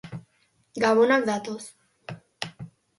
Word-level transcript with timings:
Gabonak 0.85 1.29
datoz. 1.29 1.71